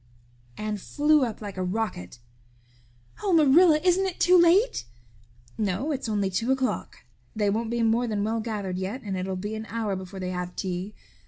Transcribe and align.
Anne 0.57 0.77
flew 0.77 1.23
up 1.23 1.41
like 1.43 1.57
a 1.57 1.63
rocket. 1.63 2.17
"Oh, 3.21 3.33
Marilla, 3.33 3.79
isn't 3.83 4.07
it 4.07 4.19
too 4.19 4.35
late?" 4.35 4.85
"No, 5.59 5.91
it's 5.91 6.09
only 6.09 6.31
two 6.31 6.51
o'clock. 6.51 7.03
They 7.35 7.51
won't 7.51 7.69
be 7.69 7.83
more 7.83 8.07
than 8.07 8.23
well 8.23 8.39
gathered 8.39 8.79
yet 8.79 9.03
and 9.03 9.15
it'll 9.15 9.35
be 9.35 9.53
an 9.53 9.67
hour 9.67 9.95
before 9.95 10.19
they 10.19 10.31
have 10.31 10.55
tea. 10.55 10.95